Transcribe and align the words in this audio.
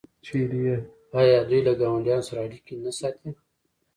آیا 1.19 1.39
دوی 1.49 1.61
له 1.67 1.73
ګاونډیانو 1.79 2.27
سره 2.29 2.39
اړیکې 2.45 2.75
نه 2.85 2.91
ساتي؟ 2.99 3.29